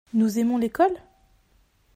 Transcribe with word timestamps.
Nous 0.15 0.39
aimons 0.39 0.57
l'école? 0.57 0.97